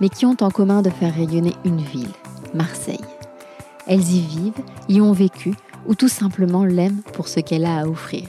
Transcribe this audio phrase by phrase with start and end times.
[0.00, 2.12] mais qui ont en commun de faire rayonner une ville,
[2.54, 3.00] Marseille.
[3.86, 5.54] Elles y vivent, y ont vécu,
[5.86, 8.28] ou tout simplement l'aiment pour ce qu'elle a à offrir.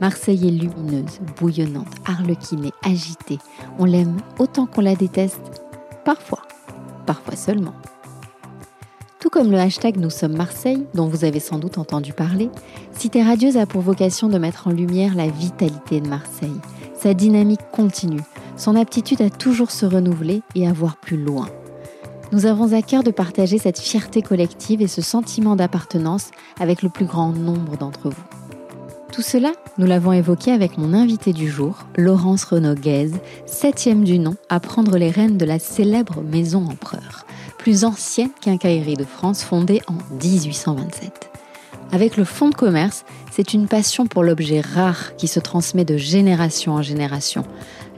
[0.00, 3.38] Marseille est lumineuse, bouillonnante, arlequinée, agitée.
[3.78, 5.62] On l'aime autant qu'on la déteste,
[6.04, 6.42] parfois,
[7.04, 7.74] parfois seulement.
[9.18, 12.50] Tout comme le hashtag Nous sommes Marseille, dont vous avez sans doute entendu parler,
[12.92, 16.60] Cité Radieuse a pour vocation de mettre en lumière la vitalité de Marseille,
[16.94, 18.22] sa dynamique continue,
[18.58, 21.48] son aptitude à toujours se renouveler et à voir plus loin.
[22.30, 26.90] Nous avons à cœur de partager cette fierté collective et ce sentiment d'appartenance avec le
[26.90, 28.24] plus grand nombre d'entre vous.
[29.12, 33.12] Tout cela, nous l'avons évoqué avec mon invité du jour, Laurence Renaud-Guez,
[33.46, 37.24] septième du nom à prendre les rênes de la célèbre Maison Empereur,
[37.56, 41.30] plus ancienne quincaillerie de France fondée en 1827.
[41.90, 45.96] Avec le fonds de commerce, c'est une passion pour l'objet rare qui se transmet de
[45.96, 47.44] génération en génération.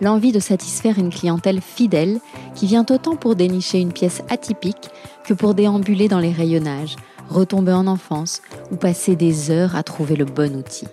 [0.00, 2.20] L'envie de satisfaire une clientèle fidèle
[2.54, 4.90] qui vient autant pour dénicher une pièce atypique
[5.24, 6.96] que pour déambuler dans les rayonnages,
[7.28, 8.40] retomber en enfance
[8.72, 10.86] ou passer des heures à trouver le bon outil.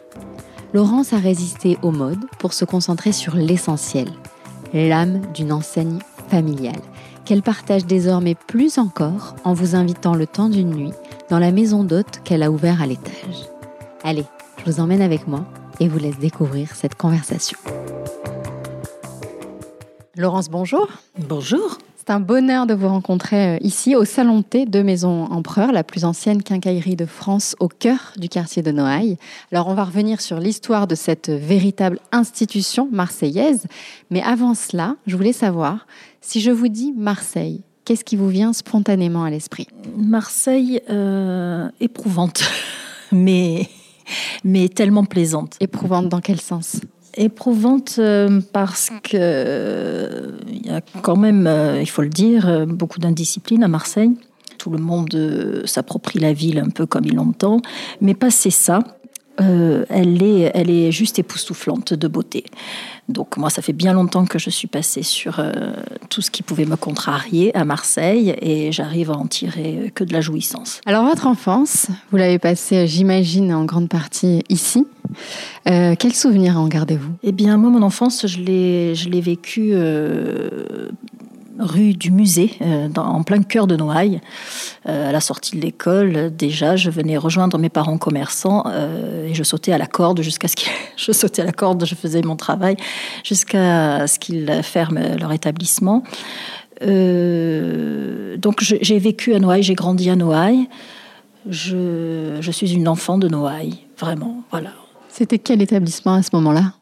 [0.74, 4.10] Laurence a résisté aux modes pour se concentrer sur l'essentiel,
[4.74, 6.82] l'âme d'une enseigne familiale,
[7.24, 10.94] qu'elle partage désormais plus encore en vous invitant le temps d'une nuit
[11.30, 13.48] dans la maison d'hôte qu'elle a ouvert à l'étage.
[14.04, 14.26] Allez,
[14.60, 15.46] je vous emmène avec moi
[15.80, 17.58] et vous laisse découvrir cette conversation.
[20.18, 20.88] Laurence, bonjour.
[21.20, 21.78] Bonjour.
[21.96, 25.84] C'est un bonheur de vous rencontrer euh, ici au Salon T de Maison Empereur, la
[25.84, 29.17] plus ancienne quincaillerie de France au cœur du quartier de Noailles.
[29.52, 33.67] Alors on va revenir sur l'histoire de cette véritable institution marseillaise,
[34.10, 35.86] mais avant cela, je voulais savoir
[36.20, 39.67] si je vous dis Marseille, qu'est-ce qui vous vient spontanément à l'esprit?
[39.95, 42.42] Marseille euh, éprouvante,
[43.11, 43.70] mais
[44.44, 45.58] mais tellement plaisante.
[45.60, 46.80] Éprouvante dans quel sens?
[47.17, 53.00] Éprouvante euh, parce que il y a quand même, euh, il faut le dire, beaucoup
[53.00, 54.11] d'indiscipline à Marseille.
[54.58, 57.61] Tout le monde s'approprie la ville un peu comme il l'entend,
[58.02, 58.80] mais passer ça,
[59.38, 62.44] elle est, elle est juste époustouflante de beauté.
[63.08, 65.39] Donc moi, ça fait bien longtemps que je suis passée sur
[66.10, 70.11] tout ce qui pouvait me contrarier à Marseille et j'arrive à en tirer que de
[70.11, 70.82] la jouissance.
[70.88, 74.88] Alors votre enfance, vous l'avez passée, j'imagine, en grande partie ici.
[75.68, 77.14] Euh, quels souvenirs en gardez-vous?
[77.23, 80.90] Eh bien, moi, mon enfance, je l'ai, vécue euh,
[81.60, 84.22] rue du musée, euh, en plein cœur de Noailles.
[84.86, 88.64] à la sortie de l'école, déjà, je venais rejoindre mes parents commerçants
[89.28, 90.72] et je sautais à la corde jusqu'à ce qu'ils...
[90.96, 92.78] je sautais à la corde, je faisais mon travail
[93.23, 96.04] jusqu'à ce qu'ils ferment leur établissement.
[96.82, 100.67] donc, j'ai vécu à Noailles, j'ai grandi à Noailles.
[101.50, 104.72] Je, je suis une enfant de Noailles, vraiment, voilà.
[105.17, 106.73] C'était quel établissement à ce moment-là?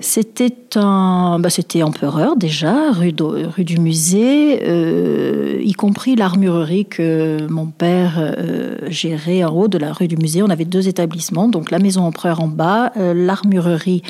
[0.00, 7.68] C'était un, bah c'était Empereur déjà, rue, du Musée, euh, y compris l'armurerie que mon
[7.68, 10.42] père euh, gérait en haut de la rue du Musée.
[10.42, 14.02] On avait deux établissements, donc la maison Empereur en bas, euh, l'armurerie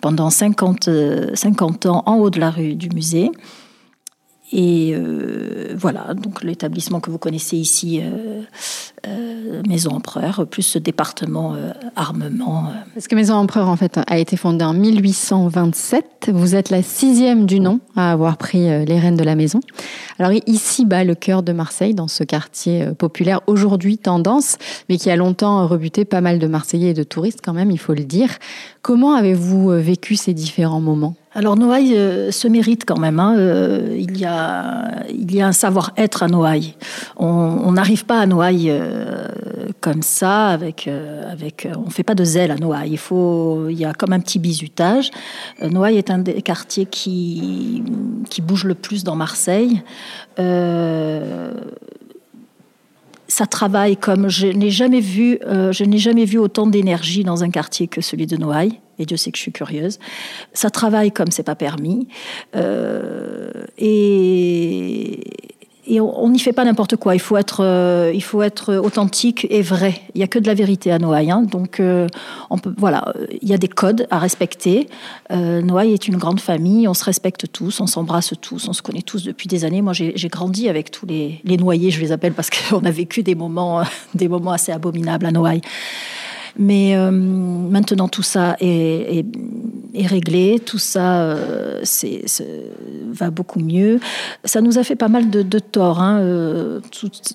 [0.00, 0.88] pendant 50,
[1.34, 3.32] 50 ans en haut de la rue du Musée.
[4.52, 4.94] Et
[5.74, 8.00] voilà, donc l'établissement que vous connaissez ici,
[9.08, 11.56] euh, euh, Maison Empereur, plus ce département
[11.96, 12.72] armement.
[12.94, 16.30] Parce que Maison Empereur, en fait, a été fondée en 1827.
[16.32, 19.60] Vous êtes la sixième du nom à avoir pris les rênes de la maison.
[20.18, 24.58] Alors ici, bas, le cœur de Marseille, dans ce quartier populaire, aujourd'hui tendance,
[24.88, 27.78] mais qui a longtemps rebuté pas mal de Marseillais et de touristes quand même, il
[27.78, 28.30] faut le dire.
[28.82, 31.14] Comment avez-vous vécu ces différents moments?
[31.38, 33.20] Alors Noailles euh, se mérite quand même.
[33.20, 33.36] Hein.
[33.38, 36.74] Euh, il, y a, un savoir-être à Noailles.
[37.16, 39.28] On n'arrive pas à Noailles euh,
[39.80, 40.90] comme ça, avec,
[41.76, 42.90] on ne fait pas de zèle à Noailles.
[42.90, 45.12] Il, faut, y a comme un petit bizutage.
[45.62, 47.84] Noailles est un des quartiers qui,
[48.28, 49.80] qui bouge le plus dans Marseille
[53.38, 57.44] ça travaille comme je n'ai jamais vu, euh, je n'ai jamais vu autant d'énergie dans
[57.44, 58.80] un quartier que celui de Noailles.
[58.98, 60.00] Et Dieu sait que je suis curieuse.
[60.54, 62.08] Ça travaille comme c'est pas permis.
[62.56, 65.22] Euh, et,
[65.88, 67.14] et on n'y fait pas n'importe quoi.
[67.14, 70.00] Il faut être, euh, il faut être authentique et vrai.
[70.14, 71.30] Il y a que de la vérité à Noailles.
[71.30, 71.42] Hein.
[71.42, 72.06] Donc, euh,
[72.76, 74.88] voilà, il y a des codes à respecter.
[75.32, 76.86] Euh, Noailles est une grande famille.
[76.86, 79.80] On se respecte tous, on s'embrasse tous, on se connaît tous depuis des années.
[79.80, 83.22] Moi, j'ai grandi avec tous les, les noyés, je les appelle, parce qu'on a vécu
[83.22, 83.82] des moments,
[84.14, 85.62] des moments assez abominables à Noailles.
[86.58, 89.24] Mais euh, maintenant, tout ça est,
[89.94, 91.82] réglé, tout ça euh,
[93.10, 94.00] va beaucoup mieux.
[94.44, 96.00] Ça nous a fait pas mal de, de tort.
[96.00, 96.80] Hein, euh,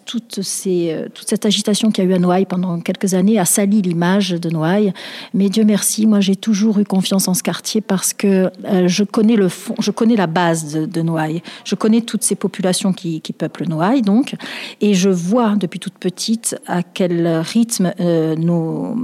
[0.06, 3.46] toute, ces, toute cette agitation qu'il y a eu à Noailles pendant quelques années a
[3.46, 4.94] sali l'image de Noailles.
[5.34, 8.50] Mais Dieu merci, moi j'ai toujours eu confiance en ce quartier parce que
[8.86, 11.42] je connais le fond, je connais la base de, Noailles.
[11.66, 14.36] Je connais toutes ces populations qui, qui, peuplent Noailles, donc,
[14.80, 17.94] et je vois depuis toute petite à quel rythme
[18.38, 18.96] nos,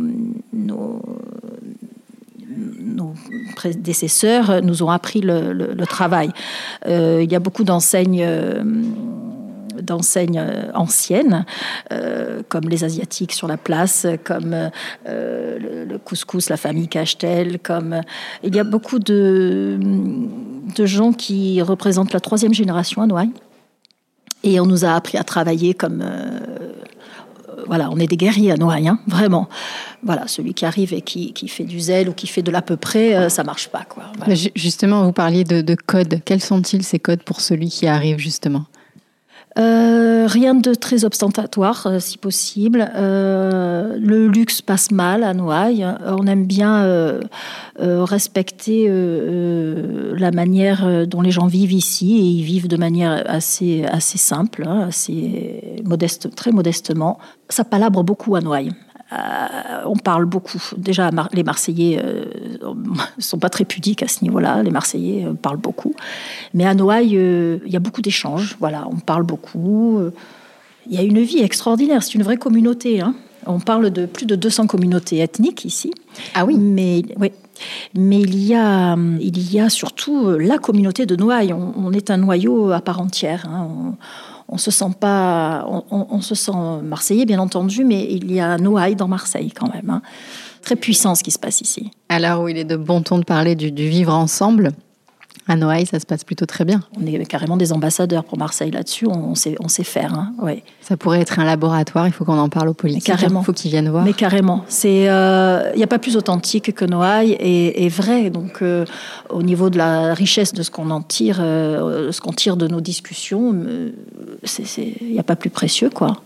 [3.56, 6.30] prédécesseurs nous ont appris le, travail.
[6.88, 8.64] Euh, il y a beaucoup d'enseignes euh,
[10.74, 11.46] anciennes,
[11.92, 14.70] euh, comme les Asiatiques sur la place, comme
[15.06, 18.02] le, couscous, la famille Cachtel, comme
[18.44, 19.80] il y a beaucoup de
[20.78, 23.34] gens qui représentent la troisième génération à Noailles.
[24.44, 26.02] Et on nous a appris à travailler comme
[27.69, 29.48] voilà, on est des guerriers à Noailles, hein, vraiment.
[30.01, 32.77] Voilà, celui qui arrive et qui, fait du zèle ou qui fait de l'à peu
[32.77, 33.83] près, euh, ça marche pas.
[33.88, 34.06] Quoi.
[34.56, 36.19] Justement, vous parliez de, de codes.
[36.25, 38.66] Quels sont-ils ces codes pour celui qui arrive justement?
[39.60, 42.90] Euh, rien de très ostentatoire, euh, si possible.
[42.96, 45.86] Euh, le luxe passe mal à Noailles.
[46.06, 46.70] On aime bien
[47.78, 54.18] respecter la manière dont les gens vivent ici et ils vivent de manière assez, assez
[54.18, 57.20] simple, hein, assez modeste, très modestement.
[57.50, 58.72] Ça palabre beaucoup à Noailles.
[59.86, 60.62] On parle beaucoup.
[60.78, 62.02] Déjà, les Marseillais
[62.90, 64.64] ne euh, sont pas très pudiques à ce niveau-là.
[64.64, 65.94] Les Marseillais euh, parlent beaucoup.
[66.54, 67.16] Mais à Noailles,
[67.66, 68.56] il y a beaucoup d'échanges.
[68.60, 70.02] Voilà, on parle beaucoup.
[70.88, 72.04] Il y a une vie extraordinaire.
[72.04, 73.02] C'est une vraie communauté.
[73.02, 73.14] Hein.
[73.46, 75.92] On parle de plus de 200 communautés ethniques ici.
[76.34, 77.32] Ah oui Mais, oui.
[77.94, 81.54] Mais il y, a, il y a surtout la communauté de Noailles.
[81.54, 83.48] On, est un noyau à part entière.
[83.50, 83.96] Hein
[84.52, 86.52] on se sent pas, on, se sent
[86.84, 89.90] marseillais bien entendu, mais il y a Noailles dans Marseille quand même.
[89.90, 90.02] Hein.
[90.69, 91.89] Très puissant ce qui se passe ici.
[92.10, 94.74] Alors où il est de bon ton de parler du vivre ensemble,
[95.48, 96.81] à Noailles, ça se passe plutôt très bien.
[96.95, 99.07] On est carrément des ambassadeurs pour Marseille là-dessus.
[99.07, 100.13] On, sait, on sait faire.
[100.13, 100.31] Hein.
[100.80, 102.06] Ça pourrait être un laboratoire.
[102.06, 103.07] Il faut qu'on en parle aux politiques.
[103.07, 103.42] carrément.
[103.42, 104.04] Il faut qu'ils viennent voir.
[104.04, 104.63] Mais carrément.
[104.83, 108.30] Il euh, n'y a pas plus authentique que Noailles et, vrai.
[108.30, 108.86] Donc, euh,
[109.31, 112.68] au niveau de la richesse de ce qu'on en tire, euh, ce qu'on tire de
[112.68, 113.56] nos discussions,
[114.77, 116.21] il n'y a pas plus précieux, quoi.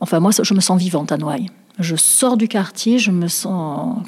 [0.00, 1.48] Enfin, moi, je me sens vivante à Noailles.
[1.78, 3.98] Je sors du quartier, je me sens.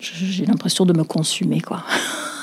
[0.00, 1.84] J'ai l'impression de me consumer, quoi.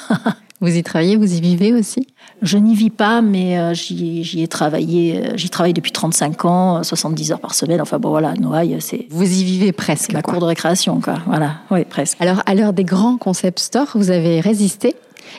[0.64, 2.08] Vous y travaillez, vous y vivez aussi?
[2.42, 5.18] Je n'y vis pas, mais euh, j'y ai travaillé.
[5.18, 7.82] Euh, j'y travaille depuis 35 ans, 70 heures par semaine.
[7.82, 9.08] Enfin bon, voilà, Noailles, c'est.
[9.10, 10.14] Vous y vivez presque.
[10.14, 11.16] La cour de récréation, quoi.
[11.28, 12.16] Voilà, oui, presque.
[12.22, 14.96] Alors, à l'heure des grands concept stores, vous avez résisté?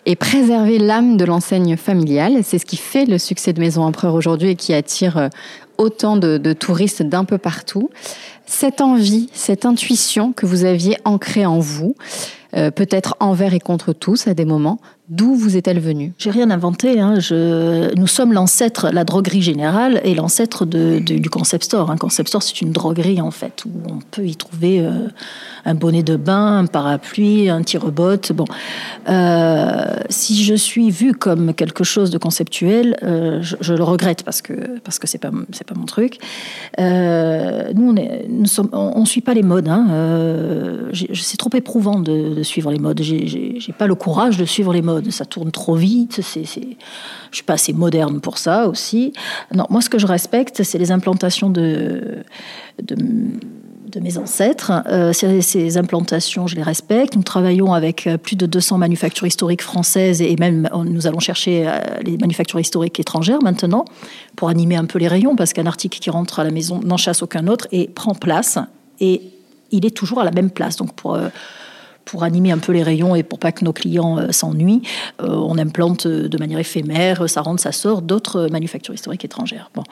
[0.07, 2.41] Et préservé l'âme de l'enseigne familiale.
[2.43, 5.29] C'est ce qui fait le succès de Maison Empereur aujourd'hui et qui attire euh,
[5.79, 7.91] autant de, de touristes d'un peu partout.
[8.47, 11.97] Cette envie, cette intuition que vous aviez ancrée en vous,
[12.57, 14.79] euh, peut-être envers et contre tous à des moments.
[15.11, 16.15] D'où vous est-elle venue?
[16.17, 16.99] J'ai rien inventé.
[16.99, 17.19] Hein.
[17.95, 21.91] Nous sommes l'ancêtre, la droguerie générale et l'ancêtre du concept store.
[21.91, 25.09] Un concept store, c'est une droguerie en fait, où on peut y trouver euh,
[25.67, 28.33] un bonnet de bain, un parapluie, un tire-botte.
[28.33, 28.47] Bon,
[29.11, 34.79] euh, si je suis vue comme quelque chose de conceptuel, je, le regrette parce que
[34.81, 36.19] parce que c'est pas c'est pas mon truc.
[36.79, 39.69] nous, on est, suit pas les modes.
[39.69, 39.87] Hein.
[41.13, 43.03] c'est trop éprouvant de suivre les modes.
[43.03, 44.94] J'ai pas le courage de suivre les modes.
[45.11, 46.21] Ça tourne trop vite.
[46.23, 49.13] C'est, je suis pas assez moderne pour ça aussi.
[49.55, 52.25] Non, moi, ce que je respecte, c'est les implantations de,
[54.01, 54.73] mes ancêtres.
[54.89, 57.17] Euh, ces, implantations, je les respecte.
[57.17, 61.69] Nous travaillons avec euh, plus de 200 manufactures historiques françaises et même nous allons chercher
[61.69, 63.85] euh, les manufactures historiques étrangères maintenant
[64.35, 66.97] pour animer un peu les rayons parce qu'un article qui rentre à la maison n'en
[66.97, 68.59] chasse aucun autre et prend place
[68.99, 69.23] et
[69.71, 70.77] il est toujours à la même place.
[70.77, 71.17] Donc pour
[72.05, 74.83] pour animer un peu les rayons et pour pas que nos clients euh, s'ennuient,
[75.23, 79.71] euh, on implante euh, de manière éphémère, ça rentre, ça sort, d'autres manufactures historiques étrangères.
[79.75, 79.85] Bon.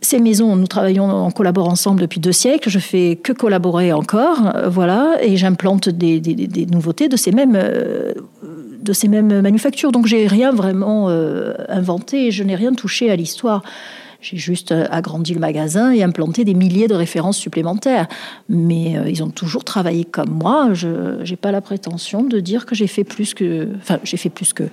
[0.00, 2.68] ces maisons, nous travaillons, on collabore ensemble depuis deux siècles.
[2.70, 8.92] Je fais que collaborer encore, voilà, et j'implante des, des, nouveautés de ces mêmes, de
[8.92, 9.92] ces mêmes manufactures.
[9.92, 11.08] Donc j'ai rien vraiment
[11.68, 13.62] inventé, je n'ai rien touché à l'histoire.
[14.22, 18.06] J'ai juste euh, agrandi le magasin et implanté des milliers de références supplémentaires.
[18.48, 20.72] Mais euh, ils ont toujours travaillé comme moi.
[20.72, 23.68] Je n'ai pas la prétention de dire que j'ai fait plus que.
[23.76, 24.64] Enfin, j'ai fait plus que.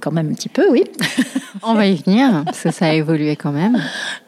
[0.00, 0.84] Quand même un petit peu, oui.
[1.62, 3.80] On va y venir, parce que ça a évolué quand même.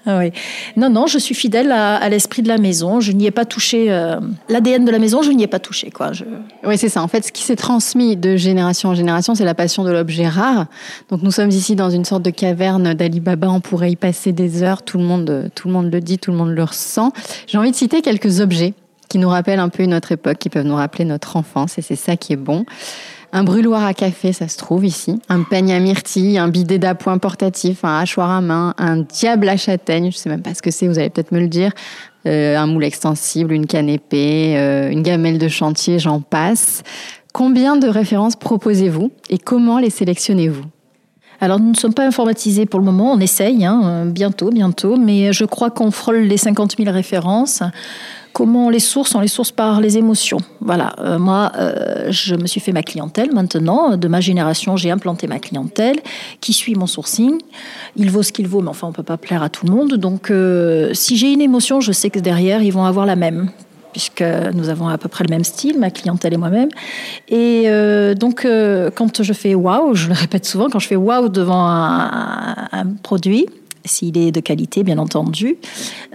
[0.07, 0.33] Ah oui.
[0.77, 3.01] Non, non, je suis fidèle à, l'esprit de la maison.
[3.01, 3.93] Je n'y ai pas touché.
[3.93, 5.91] Euh, L'ADN de la maison, je n'y ai pas touché.
[5.91, 6.13] Quoi.
[6.13, 6.25] Je...
[6.65, 7.03] Oui, c'est ça.
[7.03, 10.27] En fait, ce qui s'est transmis de génération en génération, c'est la passion de l'objet
[10.27, 10.67] rare.
[11.11, 13.51] Donc, nous sommes ici dans une sorte de caverne d'Ali Baba.
[13.51, 14.83] On pourrait y passer des heures.
[14.83, 17.13] Tout le monde, tout le monde le dit, tout le monde le ressent.
[17.47, 18.75] J'ai envie de citer quelques objets
[19.09, 21.79] qui nous rappellent un peu notre époque, qui peuvent nous rappeler notre enfance.
[21.79, 22.65] Et c'est ça qui est bon
[23.33, 27.19] un brûloir à café, ça se trouve ici, un peigne à myrtille, un bidet d'appoint
[27.19, 30.71] portatif, un hachoir à main, un diable à châtaigne, je sais même pas ce que
[30.71, 31.73] c'est, vous allez peut-être me le dire,
[32.27, 36.83] euh, un moule extensible, une canne épée, euh, une gamelle de chantier, j'en passe.
[37.35, 40.65] Combien de références proposez-vous et comment les sélectionnez-vous?
[41.41, 45.33] Alors, nous ne sommes pas informatisés pour le moment, on essaye, hein, bientôt, bientôt, mais
[45.33, 47.63] je crois qu'on frôle les 50 000 références.
[48.33, 50.39] Comment les source On les source par les émotions.
[50.61, 53.97] Voilà, euh, moi, euh, je me suis fait ma clientèle maintenant.
[53.97, 55.97] De ma génération, j'ai implanté ma clientèle
[56.41, 57.39] qui suit mon sourcing?
[57.97, 59.73] Il vaut ce qu'il vaut, mais enfin, on ne peut pas plaire à tout le
[59.73, 59.95] monde.
[59.95, 63.51] Donc, euh, si j'ai une émotion, je sais que derrière, ils vont avoir la même
[63.93, 64.23] puisque
[64.55, 66.69] nous avons à peu près le même style, ma clientèle et moi-même.
[67.29, 67.67] Et
[68.15, 68.47] donc,
[68.95, 73.47] quand je fais waouh, je le répète souvent, quand je fais waouh devant un produit,
[73.85, 75.57] s'il est de qualité, bien entendu,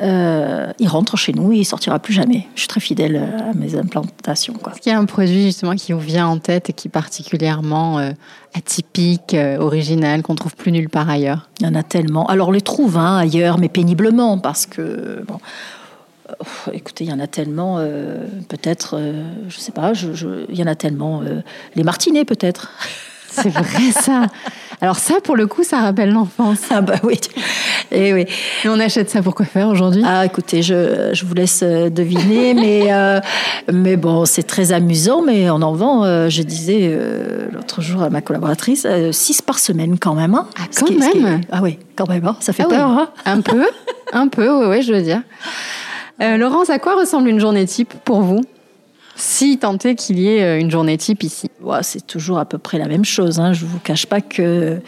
[0.01, 2.47] euh, il rentre chez nous et il sortira plus jamais.
[2.55, 4.53] Je suis très fidèle à mes implantations.
[4.53, 6.91] Est-ce qu'il y a un produit justement qui vous vient en tête et qui est
[6.91, 8.11] particulièrement euh,
[8.53, 11.49] atypique, euh, original, qu'on trouve plus nulle part ailleurs?
[11.59, 12.27] Il y en a tellement.
[12.27, 15.39] Alors on les trouve hein, ailleurs, mais péniblement, parce que bon.
[16.71, 17.77] écoutez, il y en a tellement,
[18.47, 18.99] peut-être,
[19.47, 21.21] je sais pas, il y en a tellement,
[21.75, 22.71] les martinets peut-être.
[23.33, 24.27] C'est vrai ça.
[24.81, 26.59] Alors ça, pour le coup, ça rappelle l'enfance.
[26.69, 27.19] Ah bah oui.
[27.91, 28.25] Et eh oui.
[28.65, 30.03] Et on achète ça pour quoi faire aujourd'hui?
[30.05, 33.19] Ah écoutez, je, je, vous laisse euh, deviner, mais, euh,
[33.71, 36.97] mais bon, c'est très amusant, mais on en vend, euh, je disais
[37.51, 40.33] l'autre jour à ma collaboratrice, six par semaine quand même.
[40.33, 40.47] Hein.
[40.57, 42.35] Ah quand même Ah oui, quand même, hein.
[42.39, 42.89] ça fait ah peur.
[42.89, 43.09] Hein.
[43.25, 43.65] un peu,
[44.11, 45.21] un peu, oui, oui, je veux dire.
[46.19, 48.41] Laurence, à quoi ressemble une journée type pour vous?
[49.15, 51.49] Si tant est qu'il y ait euh, une journée type ici
[51.81, 53.39] C'est toujours à peu près la même chose.
[53.39, 53.53] Hein.
[53.53, 54.79] Je ne vous cache pas que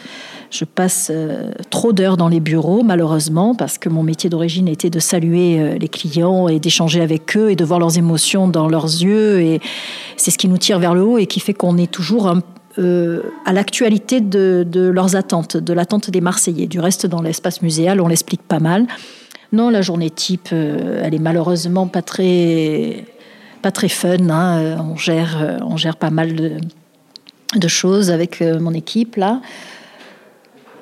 [0.50, 4.90] je passe euh, trop d'heures dans les bureaux, malheureusement, parce que mon métier d'origine était
[4.90, 8.68] de saluer euh, les clients et d'échanger avec eux et de voir leurs émotions dans
[8.68, 9.40] leurs yeux.
[9.40, 9.60] Et
[10.16, 13.52] c'est ce qui nous tire vers le haut et qui fait qu'on est toujours à
[13.54, 16.66] l'actualité de, leurs attentes, de l'attente des Marseillais.
[16.66, 18.86] Du reste, dans l'espace muséal, on l'explique pas mal.
[19.52, 23.06] Non, la journée type, elle est malheureusement pas très
[23.62, 24.28] pas très fun.
[24.30, 24.58] Hein.
[24.58, 26.52] Euh, on, gère, euh, on gère pas mal de,
[27.54, 29.40] de choses avec euh, mon équipe là.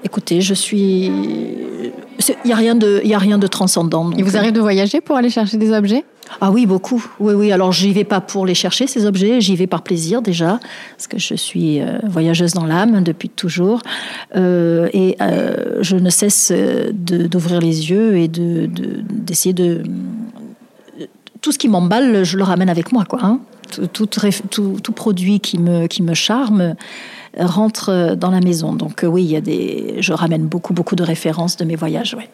[0.04, 1.07] Écoutez, je suis.
[1.07, 4.11] Il n'y a, rien de, y a rien de transcendant.
[4.12, 6.04] Il vous arrive de voyager pour aller chercher des objets?
[6.43, 7.02] Ah oui, beaucoup.
[7.19, 7.52] Oui, oui.
[7.52, 9.40] Alors, j'y vais pas pour les chercher, ces objets.
[9.40, 10.61] J'y vais par plaisir déjà,
[10.97, 13.81] parce que je suis voyageuse dans l'âme depuis toujours.
[14.35, 16.52] et je ne cesse
[16.93, 19.83] d'ouvrir les yeux et d'essayer de,
[21.44, 23.20] tout ce qui m'emballe, je le ramène avec moi, quoi.
[23.22, 23.38] Hein.
[23.92, 26.74] Tout, tout, produit qui me, qui me charme
[27.38, 28.72] rentre dans la maison.
[28.72, 31.76] Donc euh, oui, il y a des, je ramène beaucoup, beaucoup de références de mes
[31.76, 32.14] voyages.
[32.14, 32.30] Ouais.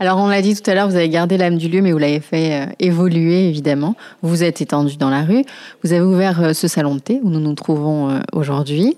[0.00, 1.98] Alors on l'a dit tout à l'heure, vous avez gardé l'âme du lieu, mais vous
[1.98, 3.96] l'avez fait euh, évoluer évidemment.
[4.22, 5.44] Vous vous êtes étendu dans la rue.
[5.84, 8.96] Vous avez ouvert euh, ce salon de thé où nous nous trouvons aujourd'hui,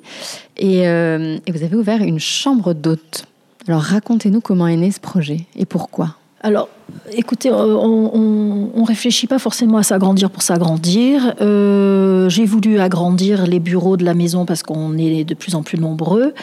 [0.58, 3.26] et, et vous avez ouvert une chambre d'hôte.
[3.66, 6.18] Alors racontez-nous comment est né ce projet et pourquoi.
[6.44, 6.68] Alors,
[7.12, 11.34] écoutez, euh, on ne réfléchit pas forcément à s'agrandir pour s'agrandir.
[11.40, 15.62] Euh, j'ai voulu agrandir les bureaux de la maison parce qu'on est de plus en
[15.62, 16.34] plus nombreux.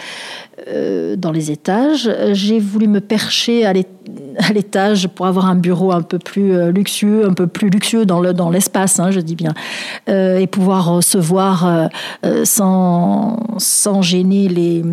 [0.68, 2.08] Euh, dans les étages.
[2.34, 3.74] J'ai voulu me percher à
[4.54, 8.32] l'étage pour avoir un bureau un peu plus luxueux, un peu plus luxueux dans le
[8.32, 9.54] dans l'espace, hein, je dis bien,
[10.08, 11.90] et pouvoir recevoir
[12.44, 14.84] sans sans gêner les,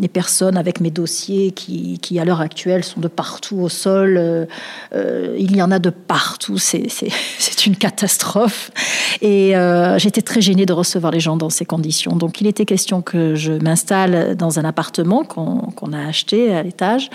[0.00, 4.46] les personnes avec mes dossiers qui à l'heure actuelle sont de partout au sol.
[4.92, 6.86] Il y en a de partout, c'est
[7.66, 8.70] une catastrophe.
[9.22, 9.54] Et
[9.98, 12.16] j'étais très gênée de recevoir les gens dans ces conditions.
[12.16, 17.10] Donc il était question que je m'installe dans un appartement qu'on a acheté à l'étage.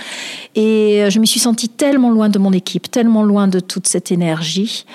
[0.55, 3.87] Et euh, je me suis sentie tellement loin de mon équipe, tellement loin de toute
[3.87, 4.85] cette énergie.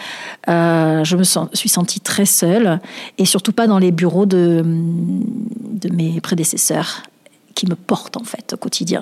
[0.48, 1.24] Euh, je me
[1.54, 2.80] suis sentie très seule
[3.18, 4.62] et surtout pas dans les bureaux de
[5.90, 7.02] mes prédécesseurs
[7.60, 9.00] qui me portent en fait au quotidien.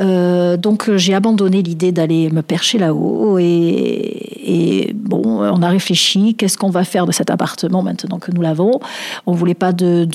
[0.00, 6.56] Euh, donc j'ai abandonné l'idée d'aller me percher là-haut et, bon, on a réfléchi, qu'est-ce
[6.56, 8.78] qu'on va faire de cet appartement maintenant que nous l'avons?
[9.26, 10.06] On voulait pas de,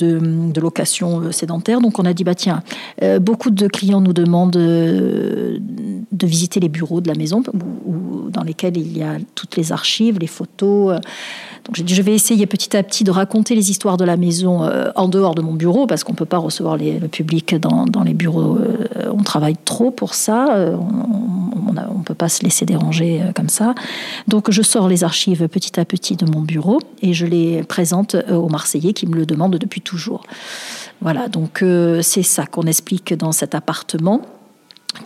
[0.58, 2.62] location euh, sédentaire, donc on a dit bah tiens,
[3.02, 5.60] euh, beaucoup de clients nous demandent de
[6.26, 7.42] visiter les bureaux de la maison
[7.86, 10.98] ou, dans lesquelles il y a toutes les archives, les photos.
[11.66, 14.90] Donc je vais essayer petit à petit de raconter les histoires de la maison euh,
[14.94, 18.14] en dehors de mon bureau, parce qu'on ne peut pas recevoir le public dans, les
[18.14, 18.56] bureaux.
[18.56, 20.54] Euh, on travaille trop pour ça.
[20.54, 23.74] Euh, on ne peut pas se laisser déranger comme ça.
[24.28, 28.16] Donc je sors les archives petit à petit de mon bureau et je les présente
[28.30, 30.22] aux Marseillais qui me le demandent depuis toujours.
[31.00, 31.64] Voilà, donc
[32.02, 34.22] c'est ça qu'on explique dans cet appartement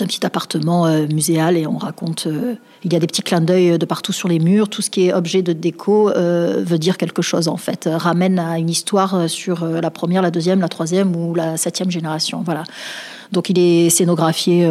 [0.00, 2.26] un petit appartement euh, muséal et on raconte.
[2.26, 2.54] Euh,
[2.84, 4.68] il y a des petits clins d'œil de partout sur les murs.
[4.68, 7.88] Tout ce qui est objet de déco euh, veut dire quelque chose en fait.
[7.90, 12.42] ramène à une histoire sur la première, la deuxième, la troisième ou la septième génération.
[12.44, 12.64] Voilà.
[13.32, 14.68] Donc il est scénographié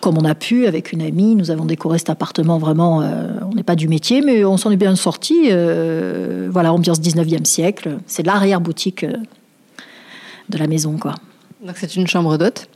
[0.00, 1.36] comme on a pu avec une amie.
[1.36, 2.98] Nous avons décoré cet appartement vraiment.
[2.98, 5.50] on n'est pas du métier, mais on s'en est bien sorti.
[6.48, 7.98] voilà, ambiance 19e siècle.
[8.06, 9.04] C'est l'arrière boutique
[10.48, 11.14] de la maison, quoi.
[11.64, 12.66] Donc c'est une chambre d'hôte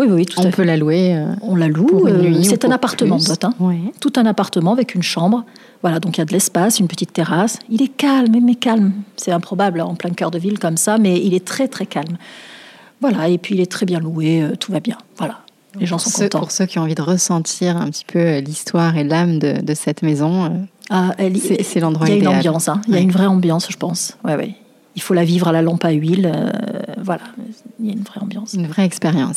[0.00, 2.06] Oui, oui, tout On à peut la louer euh, On la loue.
[2.06, 3.44] Euh, c'est un appartement d'hôte.
[3.44, 3.52] Hein.
[4.00, 5.44] Tout un appartement avec une chambre.
[5.82, 7.58] Voilà, donc il y a de l'espace, une petite terrasse.
[7.68, 8.92] Il est calme, mais calme.
[9.16, 12.16] C'est improbable en plein cœur de ville comme ça, mais il est très, très calme.
[13.02, 14.96] Voilà, et puis il est très bien loué, euh, tout va bien.
[15.18, 15.40] Voilà.
[15.78, 16.40] Les gens sont contents.
[16.40, 20.02] Pour ceux qui ont envie de ressentir un petit peu l'histoire et l'âme de, cette
[20.02, 21.14] maison, ah,
[21.62, 22.18] c'est l'endroit idéal.
[22.18, 22.80] Il y a une ambiance, hein.
[22.88, 24.16] il y a une vraie ambiance, je pense.
[24.24, 24.54] Ouais, ouais
[24.96, 26.32] il faut la vivre à la lampe à huile.
[27.00, 27.22] Euh, voilà,
[27.78, 28.54] il y a une vraie ambiance.
[28.54, 29.36] Une vraie expérience.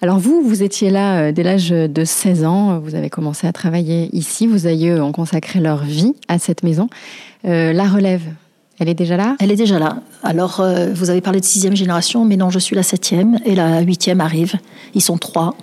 [0.00, 3.52] Alors vous, vous étiez là euh, dès l'âge de 16 ans, vous avez commencé à
[3.52, 6.88] travailler ici, vos aïeux ont consacré leur vie à cette maison.
[7.44, 8.22] Euh, la relève,
[8.78, 9.36] elle est déjà là?
[9.40, 9.98] Elle est déjà là.
[10.22, 10.64] Alors,
[10.94, 14.20] vous avez parlé de sixième génération, mais non, je suis la septième et la huitième
[14.20, 14.54] arrive.
[14.94, 15.56] Ils sont trois.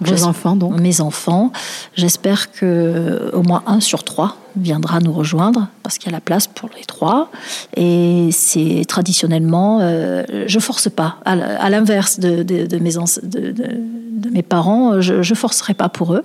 [0.00, 1.52] Vos enfants, donc Mes enfants.
[1.96, 6.20] J'espère que au moins un sur trois viendra nous rejoindre parce qu'il y a la
[6.20, 7.30] place pour les trois.
[7.76, 11.16] Et c'est traditionnellement, euh, je force pas.
[11.24, 12.42] À l'inverse de,
[12.78, 16.24] mes de, de, mes parents, je, je forcerai pas pour eux.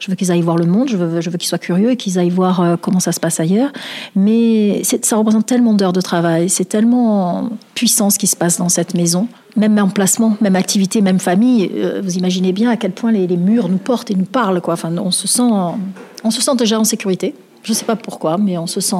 [0.00, 1.96] Je veux qu'ils aillent voir le monde, je veux, je veux qu'ils soient curieux et
[1.96, 3.70] qu'ils aillent voir euh, comment ça se passe ailleurs.
[4.16, 8.68] Mais ça représente tellement d'heures de travail, c'est tellement puissant ce qui se passe dans
[8.68, 13.12] cette maison même emplacement, même activité, même famille, euh, vous imaginez bien à quel point
[13.12, 14.60] les, murs nous portent et nous parlent.
[14.66, 17.34] Enfin, on, se sent, on se sent déjà en sécurité.
[17.62, 18.96] Je ne sais pas pourquoi, mais on se sent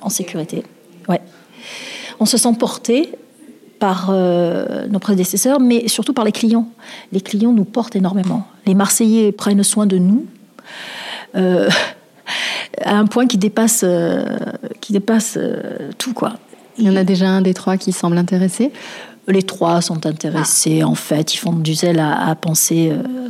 [0.00, 0.64] en sécurité.
[1.08, 1.20] Ouais.
[2.18, 3.12] On se sent porté
[3.78, 6.68] par euh, nos prédécesseurs, mais surtout par les clients.
[7.12, 8.46] Les clients nous portent énormément.
[8.66, 10.26] Les Marseillais prennent soin de nous
[11.36, 11.68] euh,
[12.84, 13.84] à un point qui dépasse,
[14.80, 15.38] qui dépasse
[15.98, 16.14] tout.
[16.78, 18.72] Il y en a déjà un des trois qui semble intéressé
[19.28, 21.34] les trois sont intéressés, en fait.
[21.34, 22.90] Ils font du zèle à, penser.
[22.92, 23.28] Euh,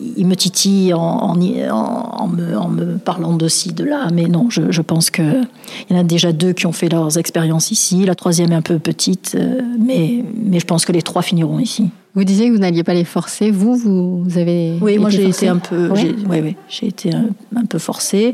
[0.00, 4.08] ils me titillent en, me, parlant de ci, de là.
[4.12, 5.46] Mais non, je, pense qu'il
[5.90, 8.04] y en a déjà deux qui ont fait leurs expériences ici.
[8.04, 11.58] La troisième est un peu petite, euh, mais, mais je pense que les trois finiront
[11.58, 11.90] ici.
[12.14, 13.50] Vous disiez que vous n'alliez pas les forcer.
[13.50, 14.76] Vous, vous avez.
[14.80, 15.90] Oui, moi j'ai été un peu.
[15.90, 18.32] Oui, oui, j'ai été un, peu forcée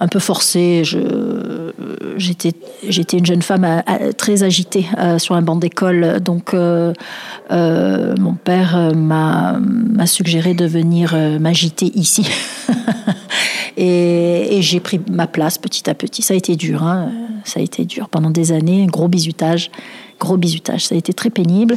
[0.00, 0.82] un peu forcée.
[2.16, 2.52] j'étais,
[3.18, 3.82] une jeune femme
[4.16, 6.20] très agitée euh, sur un banc d'école.
[6.20, 6.92] Donc, euh,
[7.50, 12.28] euh, mon père m'a, m'a suggéré de venir m'agiter ici.
[13.76, 16.22] et, j'ai pris ma place petit à petit.
[16.22, 16.82] Ça a été dur.
[16.82, 17.10] Hein.
[17.44, 18.84] Ça a été dur pendant des années.
[18.84, 19.70] Un gros bizutage
[20.18, 20.86] gros bizutage.
[20.86, 21.76] Ça a été très pénible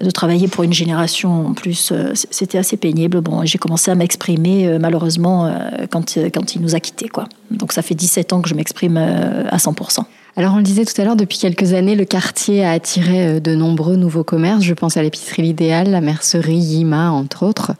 [0.00, 1.90] de travailler pour une génération en plus.
[1.92, 3.20] Euh, c'était assez pénible.
[3.20, 7.08] Bon, j'ai commencé à m'exprimer euh, malheureusement euh, quand, quand il nous a quittés.
[7.08, 7.28] Quoi.
[7.50, 10.04] Donc ça fait 17 ans que je m'exprime à 100%.
[10.36, 13.54] Alors on le disait tout à l'heure, depuis quelques années, le quartier a attiré de
[13.54, 14.62] nombreux nouveaux commerces.
[14.62, 17.72] Je pense à l'épicerie L'Idéal, la mercerie Yima, entre autres.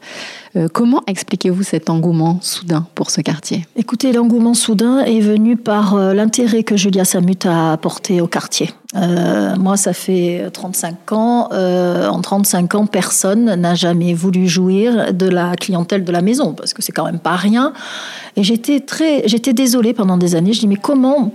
[0.55, 3.65] Euh, comment expliquez-vous cet engouement soudain pour ce quartier?
[3.75, 8.69] Écoutez, l'engouement soudain est venu par euh, l'intérêt que Julia Samut a apporté au quartier.
[8.95, 11.49] Euh, moi, ça fait 35 ans.
[11.51, 16.73] en 35 ans, personne n'a jamais voulu jouir de la clientèle de la maison, parce
[16.73, 17.73] que c'est quand même pas rien.
[18.35, 20.53] Et j'étais très, j'étais désolée pendant des années.
[20.53, 21.33] Je dis mais comment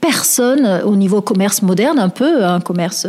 [0.00, 3.06] personne au niveau commerce moderne, un peu un commerce,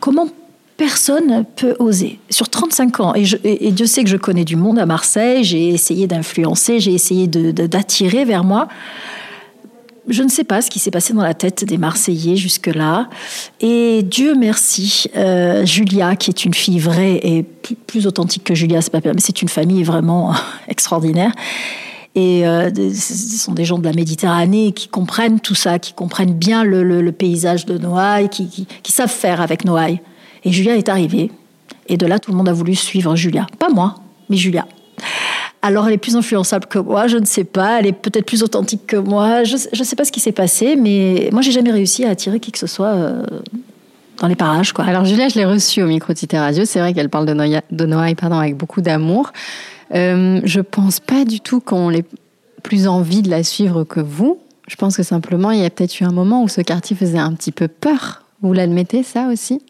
[0.00, 0.28] comment
[0.76, 2.18] personne peut oser.
[2.28, 6.06] Sur 35 ans, et, Dieu sait que je connais du monde à Marseille, j'ai essayé
[6.06, 8.68] d'influencer, j'ai essayé d'attirer vers moi.
[10.08, 13.08] Je ne sais pas ce qui s'est passé dans la tête des Marseillais jusque-là.
[13.60, 17.44] Et Dieu merci, euh, Julia, qui est une fille vraie et
[17.86, 20.34] plus, authentique que Julia, c'est pas mais c'est une famille vraiment
[20.68, 21.32] extraordinaire.
[22.14, 26.34] Et euh, ce sont des gens de la Méditerranée qui comprennent tout ça, qui comprennent
[26.34, 30.00] bien le, paysage de Noailles, qui, savent faire avec Noailles.
[30.44, 31.30] Et Julia est arrivée.
[31.88, 33.46] Et de là, tout le monde a voulu suivre Julia.
[33.58, 33.94] Pas moi,
[34.28, 34.66] mais Julia.
[35.62, 37.78] Alors, elle est plus influençable que moi, je ne sais pas.
[37.78, 39.44] Elle est peut-être plus authentique que moi.
[39.44, 42.40] Je ne sais pas ce qui s'est passé, mais moi, j'ai jamais réussi à attirer
[42.40, 43.24] qui que ce soit euh,
[44.18, 44.72] dans les parages.
[44.72, 44.84] Quoi.
[44.84, 46.64] Alors, Julia, je l'ai reçue au micro de Cité Radio.
[46.66, 49.32] C'est vrai qu'elle parle de Noailles, pardon, avec beaucoup d'amour.
[49.94, 52.04] Euh, je pense pas du tout qu'on l'ait
[52.62, 54.38] plus envie de la suivre que vous.
[54.68, 57.18] Je pense que simplement, il y a peut-être eu un moment où ce quartier faisait
[57.18, 58.22] un petit peu peur.
[58.42, 59.60] Vous l'admettez, ça aussi?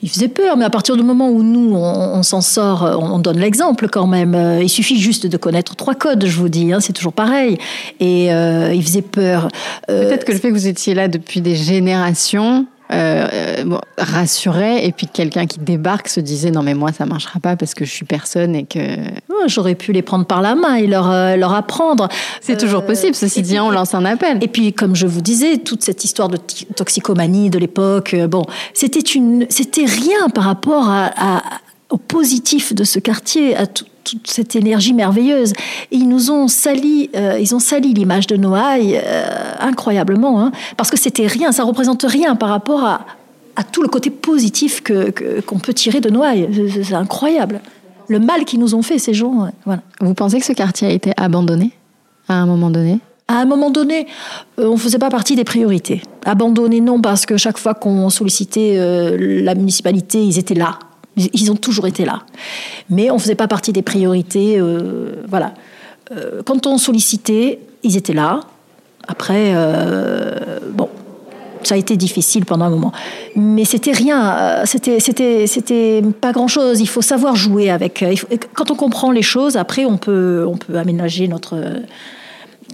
[0.00, 3.38] Il faisait peur, mais à partir du moment où nous, on, s'en sort, on, donne
[3.38, 4.34] l'exemple quand même.
[4.34, 7.58] Euh, il suffit juste de connaître trois codes, je vous dis, hein, c'est toujours pareil.
[7.98, 9.48] Et euh, il faisait peur.
[9.88, 14.86] Peut-être que le fait que vous étiez là depuis des générations, euh, bon, rassurait.
[14.86, 17.84] Et puis quelqu'un qui débarque se disait non mais moi ça marchera pas parce que
[17.84, 18.78] je suis personne et que
[19.46, 22.08] j'aurais pu les prendre par la main et leur euh, leur apprendre.
[22.40, 23.14] C'est toujours possible.
[23.14, 24.38] ceci dit on lance un appel.
[24.42, 26.38] Et puis comme je vous disais toute cette histoire de
[26.76, 31.42] toxicomanie de l'époque euh, bon c'était une c'était rien par rapport à,
[31.90, 35.52] au positif de ce quartier à tout toute cette énergie merveilleuse.
[35.90, 40.90] ils nous ont sali, euh, ils ont sali l'image de Noailles euh, incroyablement, hein, parce
[40.90, 43.06] que c'était rien, ça représente rien par rapport à,
[43.56, 46.48] à tout le côté positif que, qu'on peut tirer de Noailles.
[46.82, 47.60] C'est, incroyable.
[48.08, 49.50] Le mal qu'ils nous ont fait, ces gens.
[49.66, 49.82] Voilà.
[50.00, 51.72] Vous pensez que ce quartier a été abandonné
[52.28, 53.00] à un moment donné?
[53.30, 54.06] À un moment donné,
[54.58, 56.02] euh, on ne faisait pas partie des priorités.
[56.24, 58.78] Abandonné, non, parce que chaque fois qu'on sollicitait
[59.18, 60.78] la municipalité, ils étaient là.
[61.32, 62.22] Ils ont toujours été là.
[62.90, 64.58] Mais on ne faisait pas partie des priorités.
[64.58, 65.54] Euh, voilà.
[66.12, 68.40] Euh, quand on sollicitait, ils étaient là.
[69.06, 70.88] Après, euh, bon,
[71.62, 72.92] ça a été difficile pendant un moment.
[73.36, 74.64] Mais c'était rien.
[74.64, 76.80] C'était, c'était, pas grand-chose.
[76.80, 78.04] Il faut savoir jouer avec.
[78.54, 81.56] Quand on comprend les choses, après, on peut, on peut aménager notre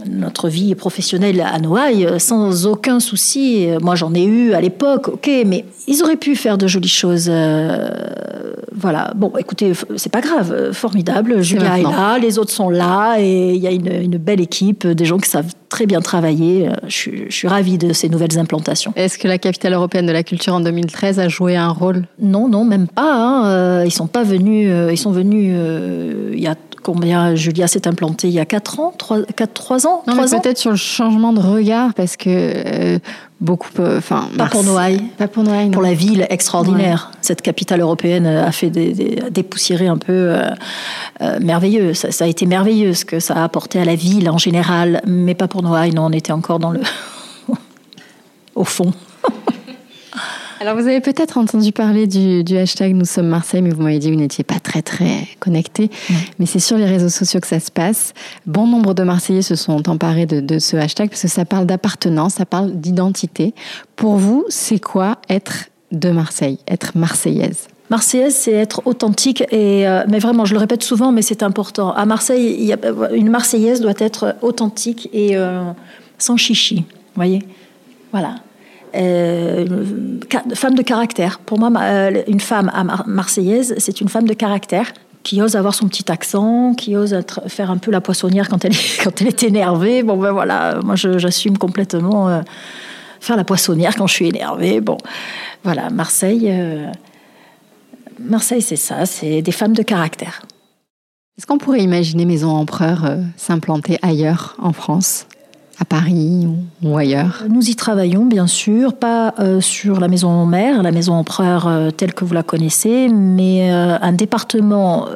[0.06, 3.68] notre vie professionnelle à Noailles sans aucun souci.
[3.80, 7.28] Moi, j'en ai eu à l'époque, ok, mais ils auraient pu faire de jolies choses.
[7.28, 7.88] Euh,
[8.72, 9.12] voilà.
[9.14, 11.42] Bon, écoutez, c'est pas grave, formidable.
[11.42, 15.04] Julia est, là, les autres sont là, et il y a une, belle équipe, des
[15.04, 16.68] gens qui savent très bien travailler.
[16.88, 18.92] Je, suis ravie de ces nouvelles implantations.
[18.96, 22.04] Est-ce que la capitale européenne de la culture en 2013 a joué un rôle?
[22.20, 23.14] Non, non, même pas.
[23.14, 23.46] Hein.
[23.46, 24.68] Euh, ils sont pas venus.
[24.70, 25.54] Euh, ils sont venus
[26.32, 30.04] il y a combien Julia s'est implantée il y a 4 ans 3, 4, ans
[30.06, 32.98] Peut-être sur le changement de regard, parce que euh,
[33.40, 33.70] beaucoup.
[33.80, 35.02] Enfin, pas, pour Noailles.
[35.16, 35.70] Pas pour Noailles.
[35.70, 37.10] Pour la ville extraordinaire.
[37.22, 40.50] Cette capitale européenne a fait des, dépoussiérer un peu euh,
[41.22, 41.94] euh, merveilleux.
[41.94, 45.00] Ça, ça, a été merveilleux ce que ça a apporté à la ville en général,
[45.06, 45.94] mais pas pour Noailles.
[45.94, 46.80] Non, on était encore dans le.
[48.54, 48.92] au fond.
[50.64, 54.08] Alors, vous avez peut-être entendu parler du, hashtag Nous sommes Marseille, mais vous m'avez dit
[54.08, 55.90] que vous n'étiez pas très, très connecté.
[56.38, 58.14] Mais c'est sur les réseaux sociaux que ça se passe.
[58.46, 62.36] Bon nombre de Marseillais se sont emparés de, ce hashtag parce que ça parle d'appartenance,
[62.36, 63.52] ça parle d'identité.
[63.94, 67.68] Pour vous, c'est quoi être de Marseille, être marseillaise?
[67.90, 71.92] Marseillaise, c'est être authentique et euh, mais vraiment, je le répète souvent, mais c'est important.
[71.92, 72.78] À Marseille, il y a,
[73.12, 75.72] une Marseillaise doit être authentique et euh,
[76.16, 76.86] sans chichi.
[77.16, 77.42] Voyez,
[78.12, 78.36] voilà.
[78.94, 79.66] Euh,
[80.54, 81.40] femme de caractère.
[81.40, 82.70] Pour moi, euh, une femme
[83.06, 87.70] marseillaise, c'est une femme de caractère qui ose avoir son petit accent, qui ose faire
[87.70, 90.02] un peu la poissonnière quand elle est, quand elle est énervée.
[90.02, 92.42] Bon, ben voilà, moi j'assume complètement euh,
[93.20, 94.80] faire la poissonnière quand je suis énervée.
[94.80, 94.98] Bon,
[95.64, 96.52] voilà, Marseille,
[98.20, 100.42] Marseille c'est ça, c'est des femmes de caractère.
[101.36, 105.26] Est-ce qu'on pourrait imaginer Maison Empereur s'implanter ailleurs en France?
[105.78, 106.46] À Paris
[106.82, 111.14] ou, ailleurs Nous y travaillons, bien sûr, pas euh, sur la maison mère, la maison
[111.14, 115.06] empereur euh, telle que vous la connaissez, mais euh, un département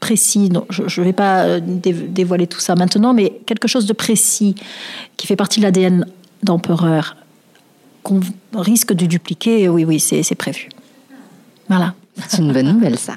[0.00, 0.50] précis.
[0.70, 4.54] je ne vais pas dévoiler tout ça maintenant, mais quelque chose de précis
[5.16, 6.06] qui fait partie de l'ADN
[6.42, 7.16] d'empereur
[8.02, 8.20] qu'on
[8.54, 9.68] risque de dupliquer.
[9.68, 10.68] Oui, oui, c'est prévu.
[11.68, 11.94] Voilà.
[12.28, 13.14] C'est une bonne nouvelle, ça.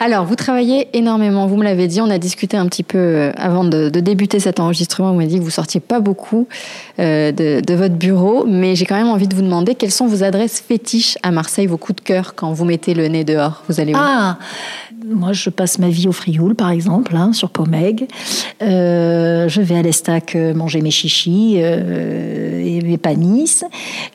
[0.00, 3.32] Alors, vous travaillez énormément, vous me l'avez dit, on a discuté un petit peu euh,
[3.36, 6.46] avant de, débuter cet enregistrement, vous m'avez dit que vous sortiez pas beaucoup
[6.98, 10.22] euh, de, votre bureau, mais j'ai quand même envie de vous demander quelles sont vos
[10.22, 13.80] adresses fétiches à Marseille, vos coups de cœur quand vous mettez le nez dehors Vous
[13.80, 13.98] allez où?
[13.98, 14.38] Ah
[15.06, 18.06] moi, je passe ma vie au Frioul, par exemple, hein, sur Pomègue.
[18.62, 23.64] Euh, je vais à l'Estac manger mes chichis et mes panisses.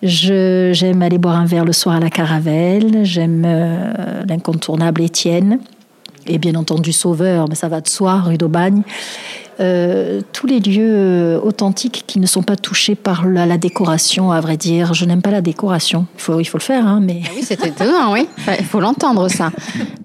[0.01, 3.05] j'aime aller boire un verre le soir à la Caravelle.
[3.05, 3.45] J'aime
[4.27, 5.48] l'incontournable Étienne
[6.27, 8.83] et bien entendu Sauveur, mais ça va de soi, rue d'Aubagne.
[9.61, 14.39] Euh, tous les lieux euh, authentiques qui ne sont pas touchés par la, décoration, à
[14.39, 14.93] vrai dire.
[14.93, 16.07] Je n'aime pas la décoration.
[16.15, 17.23] Il faut, il faut le faire, hein, mais...
[17.25, 18.25] Ah oui, c'est étonnant, oui.
[18.57, 19.51] Il faut l'entendre, ça.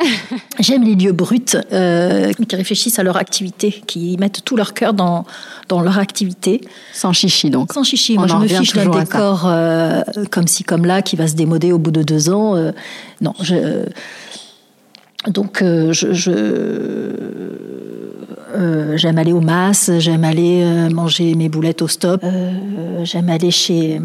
[0.58, 4.92] J'aime les lieux bruts euh, qui réfléchissent à leur activité, qui mettent tout leur cœur
[4.92, 5.24] dans,
[5.68, 6.60] dans leur activité.
[6.92, 7.72] Sans chichi, donc.
[7.72, 8.18] Sans chichi.
[8.18, 9.48] Moi, je me fiche d'un décor
[10.32, 12.56] comme ci, comme là, qui va se démoder au bout de deux ans.
[13.20, 13.84] non, je
[15.30, 16.30] donc, euh, je,
[18.56, 22.22] euh, j'aime aller au mas, j'aime aller euh, manger mes boulettes au stop,
[23.02, 24.00] j'aime aller chez,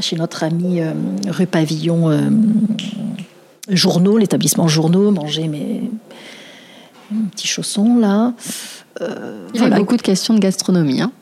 [0.00, 0.80] chez notre ami
[1.26, 2.10] rue Pavillon
[3.68, 5.90] Journaux, l'établissement Journaux, manger mes,
[7.32, 8.34] petits chaussons là.
[9.54, 11.00] Il y a beaucoup de questions de gastronomie.
[11.00, 11.12] Hein.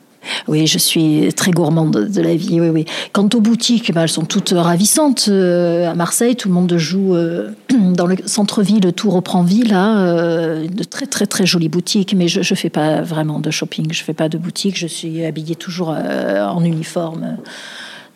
[0.48, 2.60] Oui, je suis très gourmande de, la vie.
[2.60, 2.84] Oui, oui.
[3.12, 5.28] Quant aux boutiques, bah, elles sont toutes ravissantes.
[5.28, 7.14] à Marseille, tout le monde joue
[7.94, 12.14] dans le centre-ville, tout reprend vie là, de très très très jolies boutiques.
[12.14, 13.92] Mais je ne fais pas vraiment de shopping.
[13.92, 14.78] Je fais pas de boutique.
[14.78, 17.38] Je suis habillée toujours en uniforme.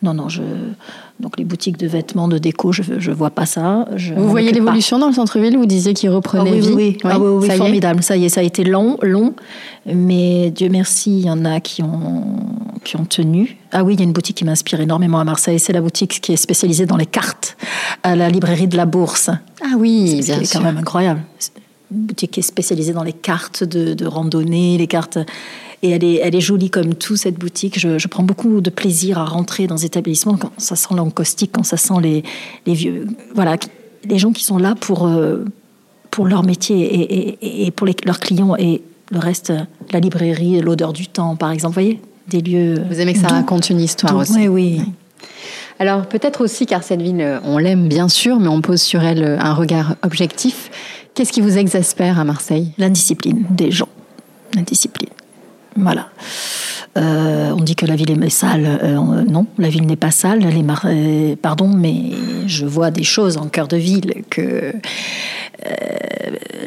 [0.03, 0.41] Non, non, je.
[1.21, 3.87] Donc les boutiques de vêtements, de déco, je ne vois pas ça.
[4.17, 5.55] vous voyez l'évolution dans le centre-ville?
[5.55, 6.73] Vous disiez qu'il reprenait ah, oui, vie?
[6.73, 8.01] Oui, oui, ah, oui, oui formidable.
[8.01, 9.33] Ça y est, ça a été long, long.
[9.85, 12.23] Mais Dieu merci, il y en a qui ont,
[12.83, 13.57] qui ont tenu.
[13.71, 15.59] Ah oui, il y a une boutique qui m'inspire énormément à Marseille.
[15.59, 17.55] C'est la boutique qui est spécialisée dans les cartes,
[18.01, 19.29] à la librairie de la Bourse.
[19.63, 21.21] Ah oui, bien C'est quand même incroyable.
[21.91, 25.19] Boutique qui est spécialisée dans les cartes de, de randonnée, les cartes
[25.83, 27.79] et elle est, elle est jolie comme tout, cette boutique.
[27.79, 31.63] Je, prends beaucoup de plaisir à rentrer dans les établissements quand ça sent l'encaustique, quand
[31.63, 32.23] ça sent les,
[32.67, 33.07] les, vieux.
[33.33, 33.57] Voilà,
[34.05, 35.43] les gens qui sont là pour, euh,
[36.11, 38.55] pour leur métier et, et, pour les, leurs clients.
[38.57, 39.51] Et le reste,
[39.91, 41.73] la librairie, l'odeur du temps, par exemple.
[41.79, 42.75] Vous voyez Des lieux.
[42.87, 44.81] Vous aimez que ça raconte une histoire aussi Oui, oui.
[45.79, 49.39] Alors peut-être aussi car cette ville, on l'aime bien sûr, mais on pose sur elle
[49.41, 50.69] un regard objectif.
[51.13, 52.71] Qu'est-ce qui vous exaspère à Marseille?
[52.77, 53.89] L'indiscipline des gens.
[54.55, 55.09] L'indiscipline.
[55.75, 56.07] Voilà.
[56.97, 58.79] Euh, on dit que la ville est sale.
[58.83, 60.41] Euh, non, la ville n'est pas sale.
[60.43, 62.11] Euh, pardon, mais
[62.47, 64.73] je vois des choses en cœur de ville que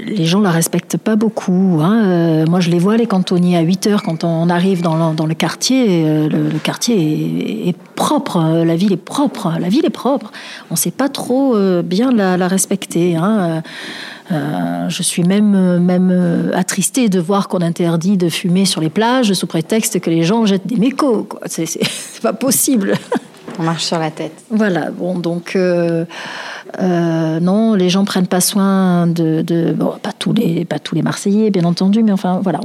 [0.07, 1.81] les gens la respectent pas beaucoup.
[1.83, 2.45] Hein.
[2.47, 6.29] moi, je les vois les cantonniers à 8 heures quand on arrive dans le, quartier.
[6.29, 8.63] Le, quartier est, propre.
[8.65, 9.53] La ville est propre.
[9.59, 10.31] La ville est propre.
[10.71, 13.17] On ne sait pas trop bien la, la respecter.
[13.17, 13.63] Hein.
[14.33, 18.89] Euh, je suis même, même euh, attristée de voir qu'on interdit de fumer sur les
[18.89, 21.29] plages sous prétexte que les gens jettent des mécos.
[21.47, 21.79] C'est
[22.23, 22.95] pas possible.
[23.59, 24.33] On marche sur la tête.
[24.51, 26.05] Voilà, bon, donc euh,
[26.81, 31.51] non, les gens prennent pas soin de, bon, pas tous les, pas tous les Marseillais,
[31.51, 32.59] bien entendu, mais enfin voilà.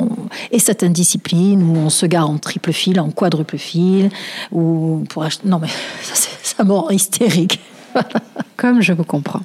[0.51, 4.09] et cette indiscipline où on se gare en triple fil, en quadruple fil,
[4.51, 5.67] ou pour acheter, non mais
[6.01, 7.59] ça, ça me rend hystérique.
[8.57, 9.41] Comme je vous comprends.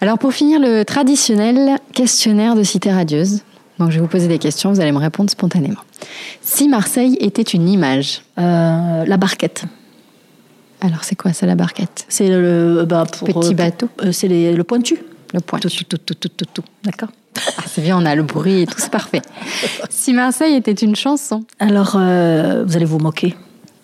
[0.00, 3.42] Alors pour finir, le traditionnel questionnaire de Cité Radieuse.
[3.78, 5.80] Donc je vais vous poser des questions, vous allez me répondre spontanément.
[6.40, 9.64] Si Marseille était une image euh, La barquette.
[10.80, 12.04] Alors c'est quoi ça la barquette?
[12.08, 13.88] C'est le bah, petit euh, bateau.
[14.02, 14.98] Euh, c'est le pointu.
[15.34, 15.68] Le pointu.
[15.84, 17.08] Tout, tout, tout, tout, tout, D'accord.
[17.58, 19.20] Ah, c'est bien, on a le bruit et tout, c'est parfait.
[19.90, 21.44] si Marseille était une chanson?
[21.58, 23.34] Alors, vous allez vous moquer.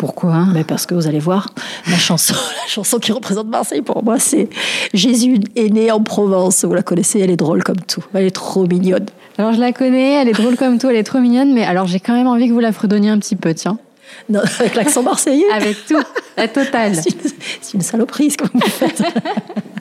[0.02, 0.46] Pourquoi?
[0.52, 1.50] Mais Parce que vous allez voir,
[1.88, 4.48] la chanson, la chanson qui représente Marseille pour moi, c'est
[4.92, 6.64] Jésus est né en Provence.
[6.64, 8.02] Vous la connaissez, elle est drôle comme tout.
[8.12, 9.06] Elle est trop mignonne.
[9.38, 11.86] Alors je la connais, elle est drôle comme tout, elle est trop mignonne, mais alors
[11.86, 13.78] j'ai quand même envie que vous la fredonniez un petit peu, tiens.
[14.28, 16.02] Non, avec l'accent marseillais Avec tout,
[16.36, 16.96] la totale.
[17.60, 19.04] C'est une, saloperie ce que vous faites.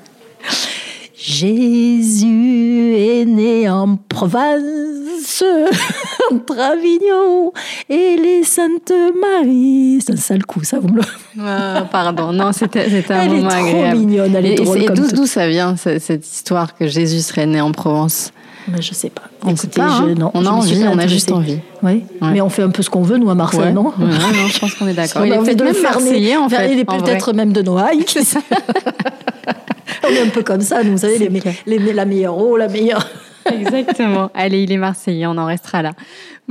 [1.23, 5.43] Jésus est né en Provence,
[6.31, 7.53] entre Avignon
[7.89, 9.99] et les Saintes Marie.
[10.03, 11.83] C'est un sale coup, ça, vous me le.
[11.91, 12.79] Pardon, non, c'était
[13.11, 16.25] un elle moment est trop mignonne, elle est et, drôle et d'où ça vient, cette
[16.25, 18.31] histoire que Jésus serait né en Provence?
[18.67, 19.23] Mais je sais pas.
[19.43, 20.15] On Écoutez, pas, hein.
[20.33, 21.59] on a envie, on a juste envie.
[21.83, 22.03] Oui.
[22.21, 24.73] Mais on fait un peu ce qu'on veut, nous, à Marseille, non non, je pense
[24.75, 25.25] qu'on est d'accord.
[25.25, 26.71] Il est peut-être même marseillais, en fait.
[26.73, 28.05] Il est peut-être même de Noailles.
[30.03, 31.29] on est un peu comme ça, nous, vous savez,
[31.65, 33.07] les, la meilleure eau, la meilleure.
[33.59, 34.29] Exactement.
[34.33, 35.91] Allez, il est marseillais, on en restera là.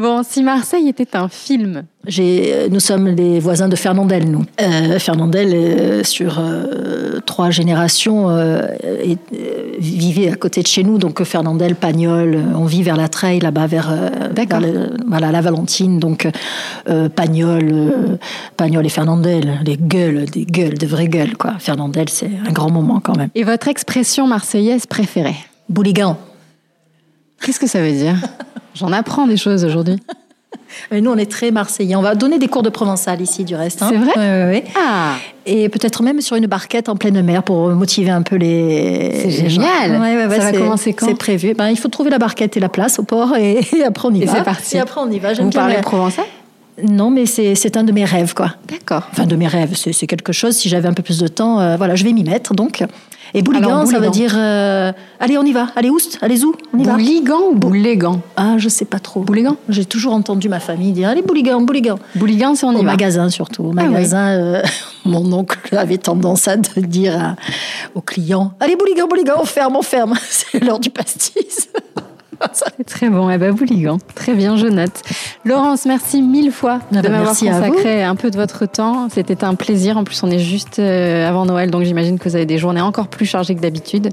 [0.00, 1.82] Bon, si Marseille était un film.
[2.18, 4.44] Euh, nous sommes les voisins de Fernandel, nous.
[4.58, 6.40] Euh, Fernandel, euh, sur
[7.26, 8.28] trois générations,
[9.78, 10.96] vivait à côté de chez nous.
[10.96, 13.92] Donc Fernandel, Pagnol, on vit vers la Treille, là-bas, vers,
[15.06, 15.98] voilà, la Valentine.
[15.98, 16.26] Donc
[17.14, 18.18] Pagnol,
[18.56, 21.36] Pagnol et Fernandel, les gueules, des gueules, de vraies gueules.
[21.36, 21.56] Quoi.
[21.58, 23.28] Fernandel, c'est un grand moment quand même.
[23.34, 25.36] Et votre expression marseillaise préférée?
[25.68, 26.16] Bouligan.
[27.44, 28.16] Qu'est-ce que ça veut dire?
[28.74, 29.96] J'en apprends des choses aujourd'hui.
[30.90, 31.96] Mais nous, on est très marseillais.
[31.96, 33.82] On va donner des cours de provençal ici, du reste.
[33.82, 33.88] Hein.
[33.90, 34.12] C'est vrai?
[34.16, 35.14] Oui, oui, Ah
[35.46, 39.12] Et peut-être même sur une barquette en pleine mer pour motiver un peu les.
[39.22, 41.06] C'est génial ouais, Ça va commencer quand?
[41.06, 41.54] C'est prévu.
[41.54, 44.24] Ben, il faut trouver la barquette et la place au port et, après on y
[44.24, 44.32] va.
[44.32, 44.76] Et c'est parti.
[44.76, 45.32] Et après on y va.
[45.34, 46.24] Vous parlez provençal?
[46.88, 48.54] Non, mais c'est un de mes rêves, quoi.
[48.68, 49.08] D'accord.
[49.12, 50.56] Enfin, de mes rêves, c'est quelque chose.
[50.56, 52.54] Si j'avais un peu plus de temps, euh, voilà, je vais m'y mettre.
[52.54, 52.84] Donc,
[53.32, 55.68] et bouligan, ça veut dire euh, allez, on y va.
[55.76, 56.92] Allez, oust, allez, où On y va.
[56.92, 59.20] Bouligan ou bouligan Ah, je sais pas trop.
[59.20, 59.56] Bouligan?
[59.68, 61.98] J'ai toujours entendu ma famille dire allez, bouligan, bouligan.
[62.16, 62.84] Bouligan, c'est on y Au va.
[62.84, 63.64] magasin surtout.
[63.64, 64.62] Au magasin, ah euh,
[65.04, 67.36] mon oncle avait tendance à dire
[67.94, 70.14] aux clients allez, bouligan, bouligan, on ferme, on ferme.
[70.28, 71.68] c'est l'heure du pastis.
[72.52, 73.30] C'est très bon.
[73.30, 73.98] Eh ben, Bouligan.
[74.14, 75.02] Très bien, je note.
[75.44, 79.08] Laurence, merci mille fois Ah de bah, m'avoir consacré un peu de votre temps.
[79.10, 79.96] C'était un plaisir.
[79.96, 82.80] En plus, on est juste euh, avant Noël, donc j'imagine que vous avez des journées
[82.80, 84.10] encore plus chargées que d'habitude.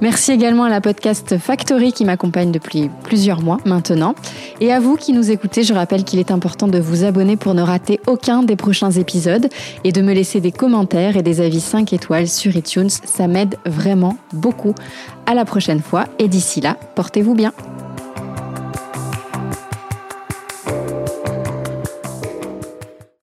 [0.00, 4.14] Merci également à la podcast Factory qui m'accompagne depuis plusieurs mois maintenant.
[4.60, 7.54] Et à vous qui nous écoutez, je rappelle qu'il est important de vous abonner pour
[7.54, 9.48] ne rater aucun des prochains épisodes
[9.84, 12.90] et de me laisser des commentaires et des avis 5 étoiles sur iTunes.
[12.90, 14.74] Ça m'aide vraiment beaucoup.
[15.26, 17.52] À la prochaine fois et d'ici là, portez-vous bien.